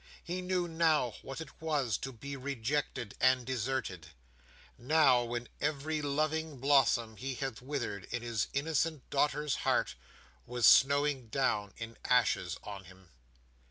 [0.23, 4.07] He knew, now, what it was to be rejected and deserted;
[4.75, 9.93] now, when every loving blossom he had withered in his innocent daughter's heart
[10.47, 13.11] was snowing down in ashes on him.